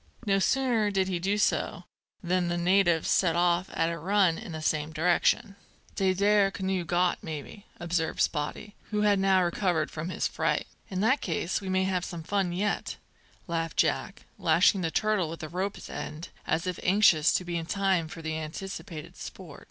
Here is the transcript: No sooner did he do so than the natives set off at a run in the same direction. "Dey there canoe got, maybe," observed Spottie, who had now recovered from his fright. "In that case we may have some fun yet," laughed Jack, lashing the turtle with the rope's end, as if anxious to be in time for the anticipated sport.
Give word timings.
No 0.25 0.39
sooner 0.39 0.89
did 0.89 1.07
he 1.09 1.19
do 1.19 1.37
so 1.37 1.83
than 2.23 2.47
the 2.47 2.57
natives 2.57 3.07
set 3.07 3.35
off 3.35 3.69
at 3.71 3.91
a 3.91 3.99
run 3.99 4.39
in 4.39 4.51
the 4.51 4.59
same 4.63 4.91
direction. 4.91 5.57
"Dey 5.95 6.11
there 6.11 6.49
canoe 6.49 6.83
got, 6.85 7.21
maybe," 7.23 7.67
observed 7.79 8.19
Spottie, 8.19 8.73
who 8.89 9.01
had 9.01 9.19
now 9.19 9.43
recovered 9.43 9.91
from 9.91 10.09
his 10.09 10.27
fright. 10.27 10.65
"In 10.89 11.01
that 11.01 11.21
case 11.21 11.61
we 11.61 11.69
may 11.69 11.83
have 11.83 12.03
some 12.03 12.23
fun 12.23 12.51
yet," 12.51 12.95
laughed 13.45 13.77
Jack, 13.77 14.25
lashing 14.39 14.81
the 14.81 14.89
turtle 14.89 15.29
with 15.29 15.41
the 15.41 15.49
rope's 15.49 15.87
end, 15.87 16.29
as 16.47 16.65
if 16.65 16.79
anxious 16.81 17.31
to 17.33 17.45
be 17.45 17.55
in 17.55 17.67
time 17.67 18.07
for 18.07 18.23
the 18.23 18.35
anticipated 18.39 19.15
sport. 19.15 19.59